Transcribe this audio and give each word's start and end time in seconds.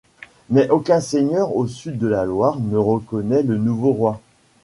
Mais 0.49 0.67
aucun 0.71 0.99
seigneur 0.99 1.55
au 1.55 1.67
sud 1.67 1.99
de 1.99 2.07
la 2.07 2.25
Loire 2.25 2.59
ne 2.59 2.75
reconnaît 2.75 3.43
le 3.43 3.59
nouveau 3.59 3.91
roi. 3.93 4.19